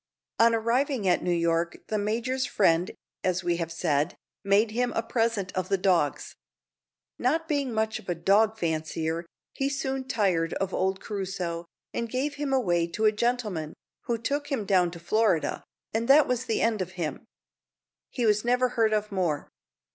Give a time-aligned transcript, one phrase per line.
[0.39, 2.89] On arriving at New York the major's friend,
[3.23, 6.35] as we have said, made him a present of the dogs.
[7.19, 12.33] Not being much of a dog fancier, he soon tired of old Crusoe, and gave
[12.33, 13.75] him away to a gentleman,
[14.05, 17.27] who took him down to Florida, and that was the end of him.
[18.09, 19.51] He was never heard of more.